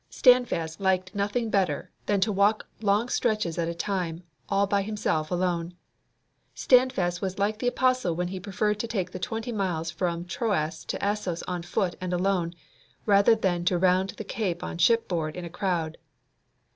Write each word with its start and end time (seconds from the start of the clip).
Standfast 0.09 0.81
liked 0.81 1.13
nothing 1.13 1.51
better 1.51 1.91
than 2.07 2.19
to 2.21 2.31
walk 2.31 2.65
long 2.81 3.07
stretches 3.07 3.59
at 3.59 3.67
a 3.67 3.75
time 3.75 4.23
all 4.49 4.65
by 4.65 4.81
himself 4.81 5.29
alone. 5.29 5.75
Standfast 6.55 7.21
was 7.21 7.37
like 7.37 7.59
the 7.59 7.67
apostle 7.67 8.15
when 8.15 8.29
he 8.29 8.39
preferred 8.39 8.79
to 8.79 8.87
take 8.87 9.11
the 9.11 9.19
twenty 9.19 9.51
miles 9.51 9.91
from 9.91 10.25
Troas 10.25 10.83
to 10.85 11.03
Assos 11.05 11.43
on 11.43 11.61
foot 11.61 11.97
and 12.01 12.13
alone, 12.13 12.55
rather 13.05 13.35
than 13.35 13.63
to 13.65 13.77
round 13.77 14.09
the 14.17 14.23
cape 14.23 14.63
on 14.63 14.79
shipboard 14.79 15.35
in 15.35 15.45
a 15.45 15.51
crowd. 15.51 15.99